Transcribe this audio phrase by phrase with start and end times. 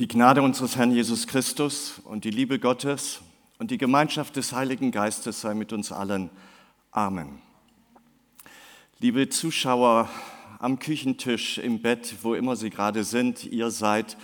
[0.00, 3.20] Die Gnade unseres Herrn Jesus Christus und die Liebe Gottes
[3.58, 6.30] und die Gemeinschaft des Heiligen Geistes sei mit uns allen.
[6.90, 7.42] Amen.
[8.98, 10.08] Liebe Zuschauer
[10.58, 14.16] am Küchentisch, im Bett, wo immer Sie gerade sind, ihr seid,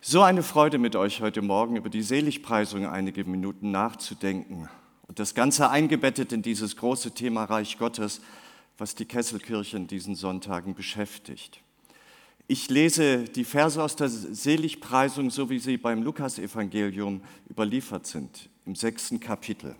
[0.00, 4.68] so eine Freude mit euch heute Morgen über die Seligpreisung einige Minuten nachzudenken
[5.08, 8.20] und das Ganze eingebettet in dieses große Thema Reich Gottes,
[8.78, 11.62] was die Kesselkirche in diesen Sonntagen beschäftigt.
[12.52, 18.74] Ich lese die Verse aus der Seligpreisung, so wie sie beim Lukasevangelium überliefert sind, im
[18.74, 19.76] sechsten Kapitel.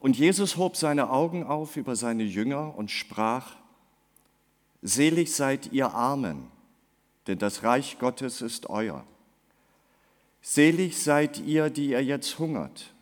[0.00, 3.54] Und Jesus hob seine Augen auf über seine Jünger und sprach,
[4.82, 6.48] Selig seid ihr Armen,
[7.28, 9.06] denn das Reich Gottes ist euer.
[10.42, 12.92] Selig seid ihr, die ihr jetzt hungert,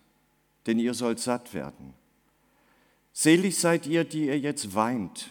[0.66, 1.95] denn ihr sollt satt werden.
[3.15, 5.30] Selig seid ihr, die ihr jetzt weint,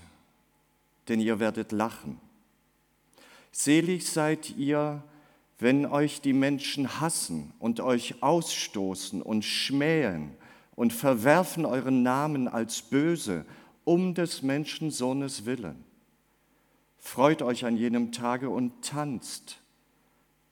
[1.07, 2.22] denn ihr werdet lachen.
[3.55, 5.03] Selig seid ihr,
[5.59, 10.31] wenn euch die Menschen hassen und euch ausstoßen und schmähen
[10.75, 13.45] und verwerfen euren Namen als böse
[13.85, 15.85] um des Menschensohnes willen.
[16.97, 19.61] Freut euch an jenem Tage und tanzt,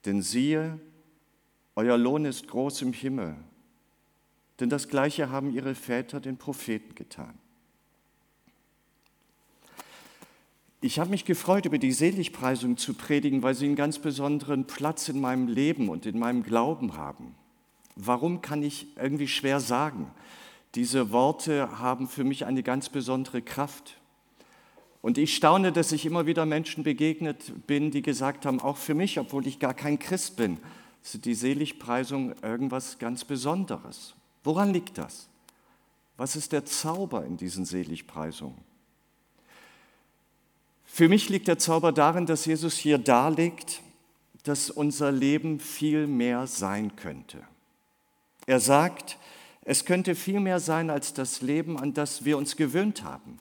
[0.06, 0.80] denn siehe,
[1.76, 3.36] euer Lohn ist groß im Himmel,
[4.60, 7.41] denn das gleiche haben ihre Väter den Propheten getan.
[10.84, 15.10] Ich habe mich gefreut, über die Seligpreisung zu predigen, weil sie einen ganz besonderen Platz
[15.10, 17.36] in meinem Leben und in meinem Glauben haben.
[17.96, 20.10] Warum kann ich irgendwie schwer sagen?
[20.74, 24.00] Diese Worte haben für mich eine ganz besondere Kraft.
[25.04, 28.96] Und ich staune, dass ich immer wieder Menschen begegnet bin, die gesagt haben, auch für
[28.96, 30.58] mich, obwohl ich gar kein Christ bin,
[31.04, 34.16] ist die Seligpreisung irgendwas ganz Besonderes.
[34.44, 35.30] Woran liegt das?
[36.18, 38.71] Was ist der Zauber in diesen Seligpreisungen?
[40.94, 43.82] Für mich liegt der Zauber darin, dass Jesus hier darlegt,
[44.44, 47.42] dass unser Leben viel mehr sein könnte.
[48.46, 49.18] Er sagt,
[49.64, 53.40] es könnte viel mehr sein als das Leben, an das wir uns gewöhnt haben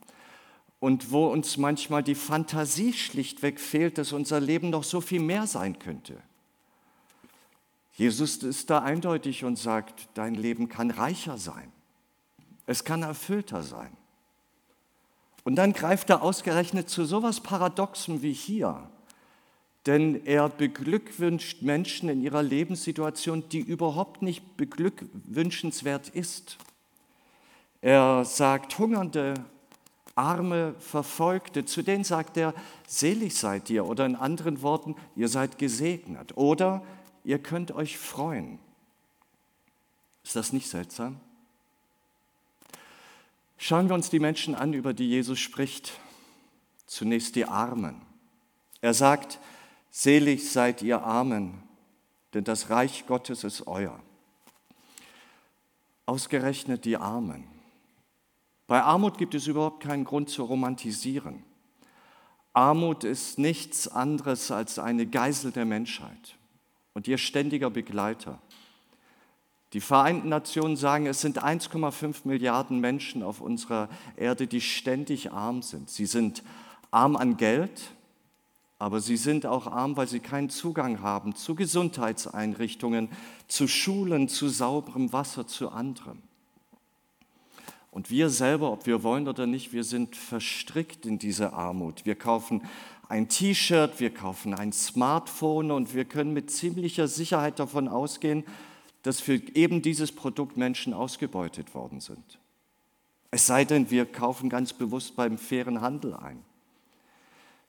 [0.78, 5.48] und wo uns manchmal die Fantasie schlichtweg fehlt, dass unser Leben noch so viel mehr
[5.48, 6.22] sein könnte.
[7.94, 11.72] Jesus ist da eindeutig und sagt, dein Leben kann reicher sein.
[12.66, 13.96] Es kann erfüllter sein.
[15.44, 18.88] Und dann greift er ausgerechnet zu sowas Paradoxem wie hier.
[19.86, 26.58] Denn er beglückwünscht Menschen in ihrer Lebenssituation, die überhaupt nicht beglückwünschenswert ist.
[27.80, 29.34] Er sagt, Hungernde,
[30.14, 32.52] Arme, Verfolgte, zu denen sagt er,
[32.86, 36.84] selig seid ihr oder in anderen Worten, ihr seid gesegnet oder
[37.24, 38.58] ihr könnt euch freuen.
[40.22, 41.20] Ist das nicht seltsam?
[43.62, 46.00] Schauen wir uns die Menschen an, über die Jesus spricht.
[46.86, 48.00] Zunächst die Armen.
[48.80, 49.38] Er sagt,
[49.90, 51.62] selig seid ihr Armen,
[52.32, 54.00] denn das Reich Gottes ist euer.
[56.06, 57.44] Ausgerechnet die Armen.
[58.66, 61.44] Bei Armut gibt es überhaupt keinen Grund zu romantisieren.
[62.54, 66.38] Armut ist nichts anderes als eine Geisel der Menschheit
[66.94, 68.40] und ihr ständiger Begleiter.
[69.72, 75.62] Die Vereinten Nationen sagen, es sind 1,5 Milliarden Menschen auf unserer Erde, die ständig arm
[75.62, 75.88] sind.
[75.90, 76.42] Sie sind
[76.90, 77.92] arm an Geld,
[78.80, 83.10] aber sie sind auch arm, weil sie keinen Zugang haben zu Gesundheitseinrichtungen,
[83.46, 86.18] zu Schulen, zu sauberem Wasser, zu anderem.
[87.92, 92.06] Und wir selber, ob wir wollen oder nicht, wir sind verstrickt in diese Armut.
[92.06, 92.62] Wir kaufen
[93.08, 98.44] ein T-Shirt, wir kaufen ein Smartphone und wir können mit ziemlicher Sicherheit davon ausgehen,
[99.02, 102.38] dass für eben dieses Produkt Menschen ausgebeutet worden sind.
[103.30, 106.42] Es sei denn, wir kaufen ganz bewusst beim fairen Handel ein.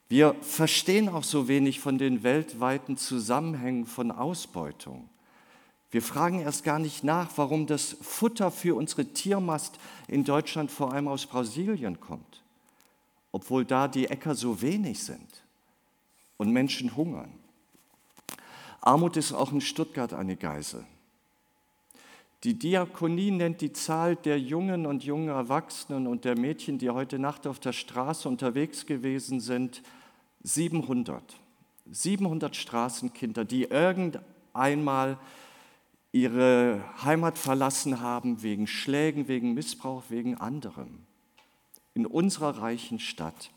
[0.09, 5.07] Wir verstehen auch so wenig von den weltweiten Zusammenhängen von Ausbeutung.
[5.89, 9.77] Wir fragen erst gar nicht nach, warum das Futter für unsere Tiermast
[10.07, 12.43] in Deutschland vor allem aus Brasilien kommt,
[13.31, 15.43] obwohl da die Äcker so wenig sind
[16.37, 17.31] und Menschen hungern.
[18.81, 20.85] Armut ist auch in Stuttgart eine Geisel.
[22.43, 27.19] Die Diakonie nennt die Zahl der jungen und jungen Erwachsenen und der Mädchen, die heute
[27.19, 29.83] Nacht auf der Straße unterwegs gewesen sind,
[30.41, 31.23] 700.
[31.91, 35.19] 700 Straßenkinder, die irgendeinmal
[36.11, 41.05] ihre Heimat verlassen haben wegen Schlägen, wegen Missbrauch, wegen anderem.
[41.93, 43.51] In unserer reichen Stadt.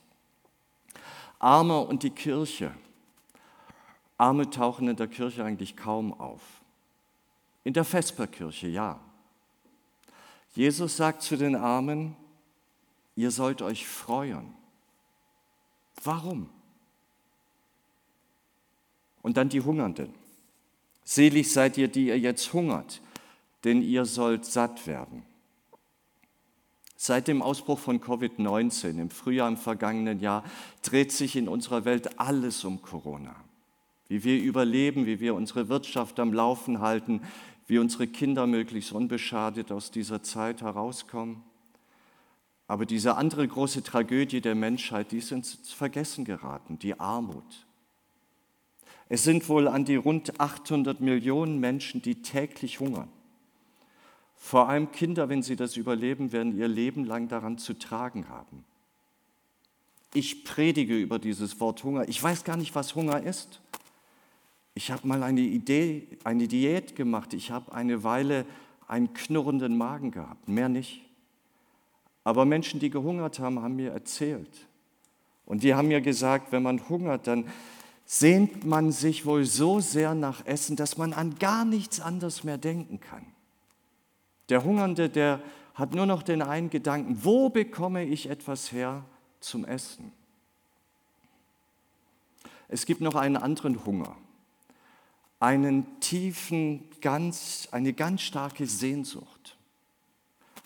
[1.38, 2.72] Arme und die Kirche.
[4.18, 6.42] Arme tauchen in der Kirche eigentlich kaum auf.
[7.64, 9.00] In der Vesperkirche, ja.
[10.54, 12.14] Jesus sagt zu den Armen,
[13.16, 14.54] ihr sollt euch freuen.
[16.02, 16.48] Warum?
[19.22, 20.14] Und dann die Hungernden.
[21.02, 23.00] Selig seid ihr, die ihr jetzt hungert,
[23.64, 25.24] denn ihr sollt satt werden.
[26.96, 30.44] Seit dem Ausbruch von Covid-19 im Frühjahr im vergangenen Jahr
[30.82, 33.34] dreht sich in unserer Welt alles um Corona.
[34.08, 37.20] Wie wir überleben, wie wir unsere Wirtschaft am Laufen halten,
[37.66, 41.42] wie unsere Kinder möglichst unbeschadet aus dieser Zeit herauskommen.
[42.66, 47.66] Aber diese andere große Tragödie der Menschheit, die ist ins Vergessen geraten, die Armut.
[49.08, 53.10] Es sind wohl an die rund 800 Millionen Menschen, die täglich hungern.
[54.36, 58.64] Vor allem Kinder, wenn sie das überleben, werden ihr Leben lang daran zu tragen haben.
[60.12, 62.08] Ich predige über dieses Wort Hunger.
[62.08, 63.60] Ich weiß gar nicht, was Hunger ist.
[64.74, 67.32] Ich habe mal eine Idee, eine Diät gemacht.
[67.32, 68.44] Ich habe eine Weile
[68.86, 71.02] einen knurrenden Magen gehabt, mehr nicht.
[72.22, 74.66] Aber Menschen, die gehungert haben, haben mir erzählt.
[75.46, 77.46] Und die haben mir gesagt, wenn man hungert, dann
[78.06, 82.58] sehnt man sich wohl so sehr nach Essen, dass man an gar nichts anderes mehr
[82.58, 83.26] denken kann.
[84.48, 85.40] Der Hungernde, der
[85.74, 89.04] hat nur noch den einen Gedanken, wo bekomme ich etwas her
[89.40, 90.12] zum Essen?
[92.68, 94.16] Es gibt noch einen anderen Hunger,
[95.40, 99.54] einen tiefen, ganz, eine ganz starke Sehnsucht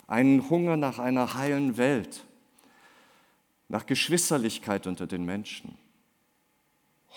[0.09, 2.25] einen Hunger nach einer heilen Welt,
[3.69, 5.77] nach Geschwisterlichkeit unter den Menschen,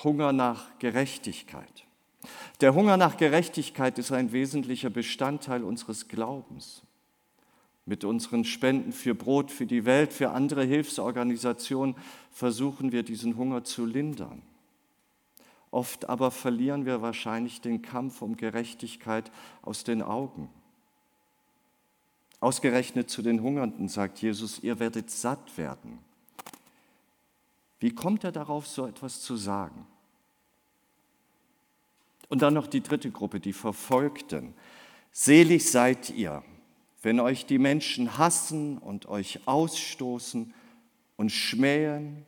[0.03, 1.85] Hunger nach Gerechtigkeit.
[2.59, 6.83] Der Hunger nach Gerechtigkeit ist ein wesentlicher Bestandteil unseres Glaubens.
[7.85, 11.95] Mit unseren Spenden für Brot, für die Welt, für andere Hilfsorganisationen
[12.29, 14.43] versuchen wir diesen Hunger zu lindern.
[15.71, 19.31] Oft aber verlieren wir wahrscheinlich den Kampf um Gerechtigkeit
[19.61, 20.49] aus den Augen.
[22.41, 25.99] Ausgerechnet zu den Hungernden sagt Jesus, ihr werdet satt werden.
[27.79, 29.87] Wie kommt er darauf, so etwas zu sagen?
[32.29, 34.53] Und dann noch die dritte Gruppe, die Verfolgten.
[35.11, 36.43] Selig seid ihr,
[37.01, 40.53] wenn euch die Menschen hassen und euch ausstoßen
[41.17, 42.25] und schmähen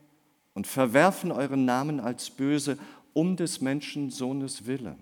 [0.54, 2.78] und verwerfen euren Namen als böse
[3.14, 4.98] um des Menschensohnes willen.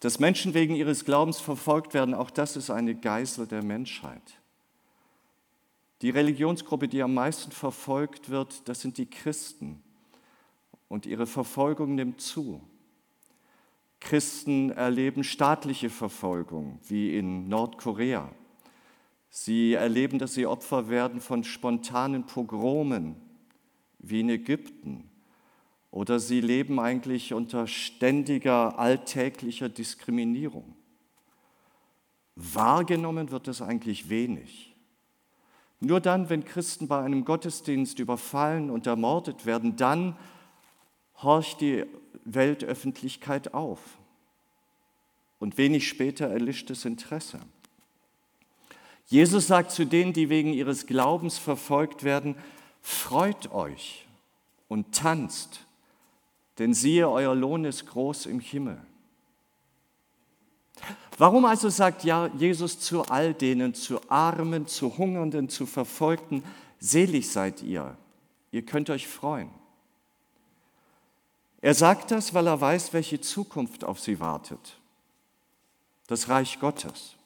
[0.00, 4.38] Dass Menschen wegen ihres Glaubens verfolgt werden, auch das ist eine Geißel der Menschheit.
[6.02, 9.82] Die Religionsgruppe, die am meisten verfolgt wird, das sind die Christen.
[10.88, 12.60] Und ihre Verfolgung nimmt zu.
[13.98, 18.30] Christen erleben staatliche Verfolgung, wie in Nordkorea.
[19.30, 23.16] Sie erleben, dass sie Opfer werden von spontanen Pogromen,
[24.08, 25.10] wie in Ägypten.
[25.90, 30.76] Oder sie leben eigentlich unter ständiger, alltäglicher Diskriminierung.
[32.34, 34.74] Wahrgenommen wird es eigentlich wenig.
[35.80, 40.16] Nur dann, wenn Christen bei einem Gottesdienst überfallen und ermordet werden, dann
[41.22, 41.84] horcht die
[42.24, 43.80] Weltöffentlichkeit auf.
[45.38, 47.40] Und wenig später erlischt das Interesse.
[49.06, 52.36] Jesus sagt zu denen, die wegen ihres Glaubens verfolgt werden,
[52.86, 54.06] freut euch
[54.68, 55.66] und tanzt,
[56.58, 58.80] denn siehe, euer Lohn ist groß im Himmel.
[61.18, 66.44] Warum also sagt ja Jesus zu all denen, zu Armen, zu Hungernden, zu Verfolgten,
[66.78, 67.96] selig seid ihr,
[68.52, 69.50] ihr könnt euch freuen.
[71.60, 74.78] Er sagt das, weil er weiß, welche Zukunft auf sie wartet.
[76.06, 77.16] Das Reich Gottes.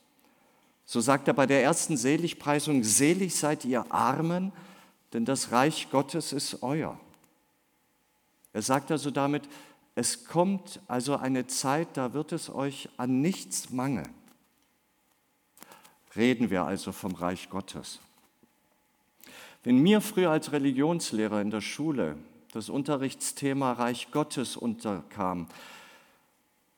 [0.85, 4.51] So sagt er bei der ersten Seligpreisung, selig seid ihr Armen,
[5.13, 6.99] denn das Reich Gottes ist euer.
[8.53, 9.43] Er sagt also damit,
[9.95, 14.09] es kommt also eine Zeit, da wird es euch an nichts mangeln.
[16.15, 17.99] Reden wir also vom Reich Gottes.
[19.63, 22.17] Wenn mir früher als Religionslehrer in der Schule
[22.51, 25.47] das Unterrichtsthema Reich Gottes unterkam,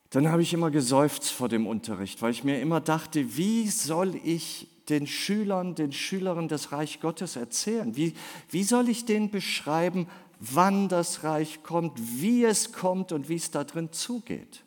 [0.09, 4.15] dann habe ich immer geseufzt vor dem Unterricht, weil ich mir immer dachte, wie soll
[4.23, 7.95] ich den Schülern, den Schülerinnen das Reich Gottes erzählen?
[7.95, 8.13] Wie,
[8.49, 10.07] wie soll ich denen beschreiben,
[10.51, 14.63] wann das Reich kommt, wie es kommt und wie es da drin zugeht.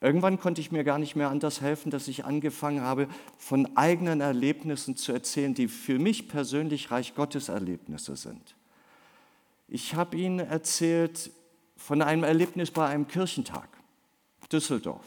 [0.00, 4.20] Irgendwann konnte ich mir gar nicht mehr anders helfen, dass ich angefangen habe, von eigenen
[4.20, 8.54] Erlebnissen zu erzählen, die für mich persönlich Reich Gottes Erlebnisse sind.
[9.66, 11.32] Ich habe Ihnen erzählt
[11.76, 13.68] von einem Erlebnis bei einem Kirchentag,
[14.52, 15.04] Düsseldorf,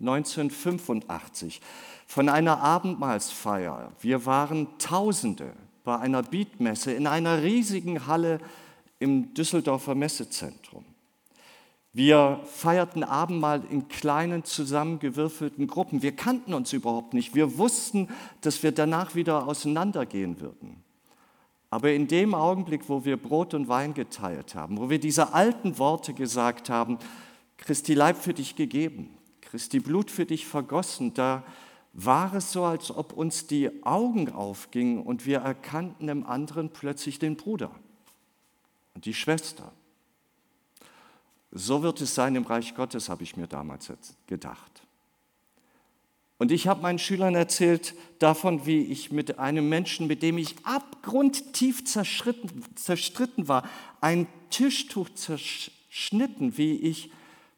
[0.00, 1.60] 1985,
[2.06, 3.92] von einer Abendmahlsfeier.
[4.00, 5.52] Wir waren Tausende,
[5.86, 8.40] bei einer Beatmesse in einer riesigen Halle
[8.98, 10.84] im Düsseldorfer Messezentrum.
[11.92, 16.02] Wir feierten Abendmahl in kleinen zusammengewürfelten Gruppen.
[16.02, 17.34] Wir kannten uns überhaupt nicht.
[17.34, 18.08] Wir wussten,
[18.42, 20.82] dass wir danach wieder auseinandergehen würden.
[21.70, 25.78] Aber in dem Augenblick, wo wir Brot und Wein geteilt haben, wo wir diese alten
[25.78, 26.98] Worte gesagt haben,
[27.56, 29.15] Christi Leib für dich gegeben,
[29.50, 31.44] Christi Blut für dich vergossen, da
[31.92, 37.18] war es so, als ob uns die Augen aufgingen und wir erkannten im anderen plötzlich
[37.18, 37.70] den Bruder
[38.94, 39.72] und die Schwester.
[41.52, 43.90] So wird es sein im Reich Gottes, habe ich mir damals
[44.26, 44.82] gedacht.
[46.38, 50.54] Und ich habe meinen Schülern erzählt davon, wie ich mit einem Menschen, mit dem ich
[50.64, 53.66] abgrundtief zerstritten war,
[54.02, 57.10] ein Tischtuch zerschnitten, wie ich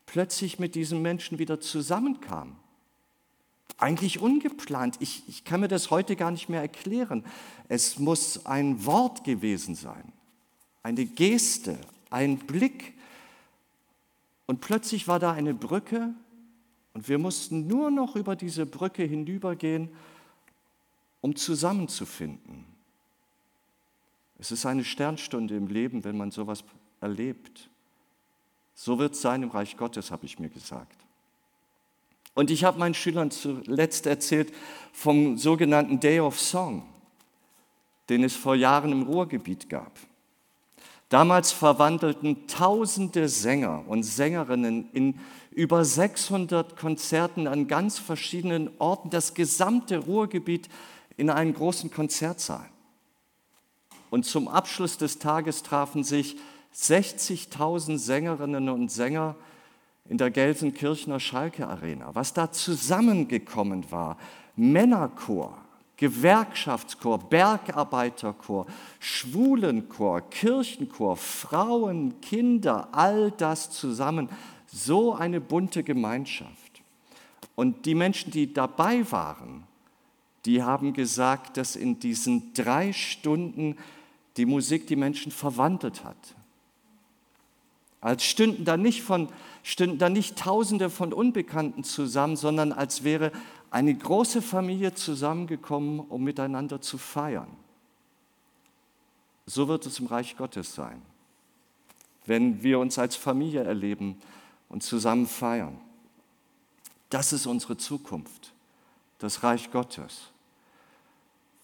[0.08, 2.56] plötzlich mit diesem Menschen wieder zusammenkam.
[3.76, 4.96] Eigentlich ungeplant.
[5.00, 7.24] Ich, ich kann mir das heute gar nicht mehr erklären.
[7.68, 10.12] Es muss ein Wort gewesen sein,
[10.82, 12.94] eine Geste, ein Blick.
[14.46, 16.14] Und plötzlich war da eine Brücke
[16.94, 19.90] und wir mussten nur noch über diese Brücke hinübergehen,
[21.20, 22.64] um zusammenzufinden.
[24.38, 26.64] Es ist eine Sternstunde im Leben, wenn man sowas
[27.02, 27.68] erlebt.
[28.80, 30.94] So wird es sein im Reich Gottes, habe ich mir gesagt.
[32.34, 34.54] Und ich habe meinen Schülern zuletzt erzählt
[34.92, 36.84] vom sogenannten Day of Song,
[38.08, 39.90] den es vor Jahren im Ruhrgebiet gab.
[41.08, 45.18] Damals verwandelten tausende Sänger und Sängerinnen in
[45.50, 50.68] über 600 Konzerten an ganz verschiedenen Orten das gesamte Ruhrgebiet
[51.16, 52.70] in einen großen Konzertsaal.
[54.08, 56.36] Und zum Abschluss des Tages trafen sich
[56.74, 59.36] 60.000 Sängerinnen und Sänger
[60.08, 62.14] in der Gelsenkirchener Schalke Arena.
[62.14, 64.16] Was da zusammengekommen war,
[64.56, 65.58] Männerchor,
[65.96, 68.66] Gewerkschaftschor, Bergarbeiterchor,
[69.00, 74.28] Schwulenchor, Kirchenchor, Frauen, Kinder, all das zusammen,
[74.66, 76.82] so eine bunte Gemeinschaft.
[77.54, 79.64] Und die Menschen, die dabei waren,
[80.44, 83.76] die haben gesagt, dass in diesen drei Stunden
[84.36, 86.36] die Musik die Menschen verwandelt hat.
[88.00, 89.28] Als stünden da nicht, von,
[89.62, 93.32] stünden da nicht Tausende von Unbekannten zusammen, sondern als wäre
[93.70, 97.48] eine große Familie zusammengekommen, um miteinander zu feiern.
[99.46, 101.02] So wird es im Reich Gottes sein,
[102.26, 104.16] wenn wir uns als Familie erleben
[104.68, 105.78] und zusammen feiern.
[107.10, 108.52] Das ist unsere Zukunft,
[109.18, 110.30] das Reich Gottes.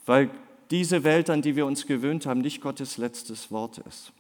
[0.07, 0.31] Weil
[0.71, 4.13] diese Welt, an die wir uns gewöhnt haben, nicht Gottes letztes Wort ist.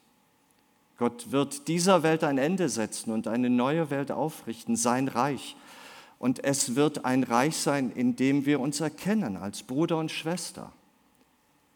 [0.96, 5.56] Gott wird dieser Welt ein Ende setzen und eine neue Welt aufrichten, sein Reich.
[6.18, 10.72] Und es wird ein Reich sein, in dem wir uns erkennen als Bruder und Schwester.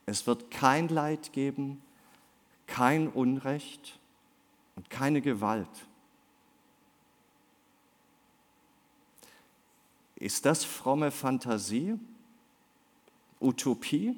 [0.07, 1.83] Es wird kein Leid geben,
[2.67, 3.99] kein Unrecht
[4.77, 5.69] und keine Gewalt.
[10.17, 11.99] Ist das fromme Fantasie?
[13.41, 14.17] Utopie?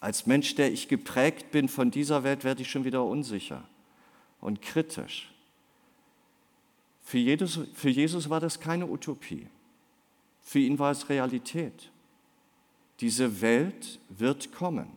[0.00, 3.62] Als Mensch, der ich geprägt bin von dieser Welt, werde ich schon wieder unsicher
[4.40, 5.30] und kritisch.
[7.02, 9.46] Für Jesus, für Jesus war das keine Utopie.
[10.42, 11.90] Für ihn war es Realität.
[13.00, 14.88] Diese Welt wird kommen.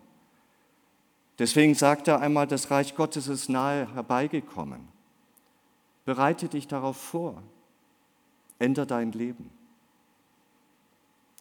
[1.40, 4.88] Deswegen sagt er einmal, das Reich Gottes ist nahe herbeigekommen.
[6.06, 7.42] Bereite dich darauf vor.
[8.60, 9.50] Änder dein Leben.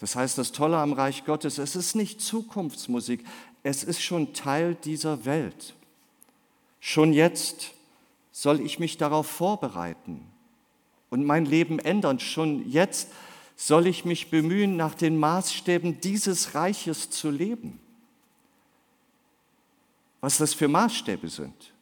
[0.01, 3.25] Das heißt, das Tolle am Reich Gottes, es ist nicht Zukunftsmusik,
[3.63, 5.75] es ist schon Teil dieser Welt.
[6.81, 7.73] Schon jetzt
[8.33, 10.27] soll ich mich darauf vorbereiten
[11.11, 12.19] und mein Leben ändern.
[12.19, 13.09] Schon jetzt
[13.55, 17.79] soll ich mich bemühen, nach den Maßstäben dieses Reiches zu leben.
[20.21, 21.73] Was das für Maßstäbe sind.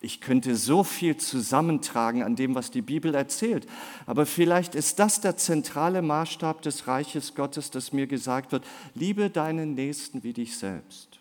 [0.00, 3.66] Ich könnte so viel zusammentragen an dem, was die Bibel erzählt.
[4.06, 8.64] Aber vielleicht ist das der zentrale Maßstab des Reiches Gottes, dass mir gesagt wird,
[8.94, 11.18] liebe deinen Nächsten wie dich selbst.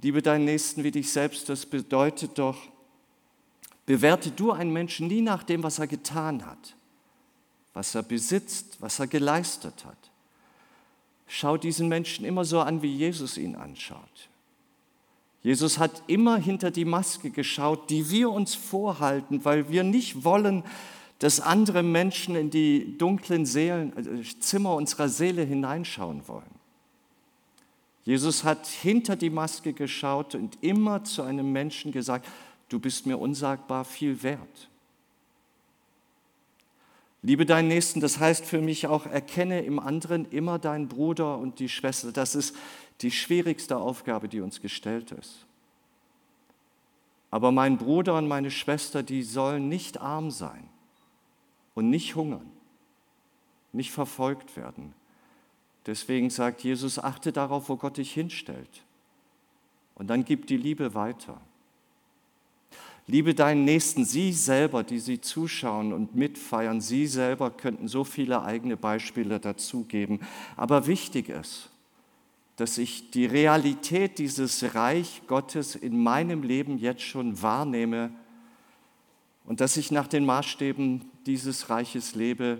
[0.00, 2.56] Liebe deinen Nächsten wie dich selbst, das bedeutet doch,
[3.84, 6.76] bewerte du einen Menschen nie nach dem, was er getan hat,
[7.74, 9.96] was er besitzt, was er geleistet hat.
[11.26, 14.28] Schau diesen Menschen immer so an, wie Jesus ihn anschaut.
[15.42, 20.64] Jesus hat immer hinter die Maske geschaut, die wir uns vorhalten, weil wir nicht wollen,
[21.18, 26.58] dass andere Menschen in die dunklen Seelen, äh, Zimmer unserer Seele hineinschauen wollen.
[28.04, 32.26] Jesus hat hinter die Maske geschaut und immer zu einem Menschen gesagt,
[32.68, 34.68] du bist mir unsagbar viel wert.
[37.22, 41.58] Liebe deinen Nächsten, das heißt für mich auch, erkenne im anderen immer deinen Bruder und
[41.58, 42.12] die Schwester.
[42.12, 42.54] Das ist
[43.00, 45.46] die schwierigste Aufgabe, die uns gestellt ist.
[47.30, 50.68] Aber mein Bruder und meine Schwester, die sollen nicht arm sein
[51.74, 52.50] und nicht hungern,
[53.72, 54.94] nicht verfolgt werden,
[55.88, 58.84] Deswegen sagt Jesus, achte darauf, wo Gott dich hinstellt.
[59.94, 61.40] Und dann gib die Liebe weiter.
[63.10, 68.42] Liebe deinen Nächsten, Sie selber, die Sie zuschauen und mitfeiern, Sie selber könnten so viele
[68.42, 70.20] eigene Beispiele dazugeben.
[70.56, 71.70] Aber wichtig ist,
[72.56, 78.10] dass ich die Realität dieses Reich Gottes in meinem Leben jetzt schon wahrnehme
[79.46, 82.58] und dass ich nach den Maßstäben dieses Reiches lebe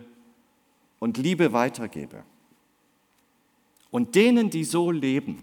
[0.99, 2.25] und Liebe weitergebe.
[3.91, 5.43] Und denen, die so leben,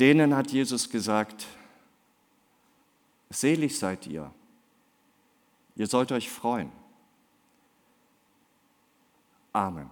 [0.00, 1.46] denen hat Jesus gesagt,
[3.36, 4.32] Selig seid ihr.
[5.74, 6.72] Ihr sollt euch freuen.
[9.52, 9.84] Amen.